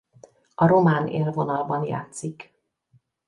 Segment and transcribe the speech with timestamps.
[0.55, 2.53] A román élvonalban játszik.